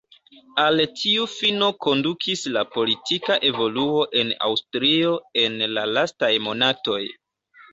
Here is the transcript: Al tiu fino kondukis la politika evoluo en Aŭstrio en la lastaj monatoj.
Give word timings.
Al 0.61 0.79
tiu 1.01 1.25
fino 1.33 1.67
kondukis 1.87 2.41
la 2.57 2.63
politika 2.77 3.37
evoluo 3.51 4.01
en 4.23 4.33
Aŭstrio 4.49 5.15
en 5.45 5.61
la 5.79 5.85
lastaj 5.99 6.33
monatoj. 6.49 7.01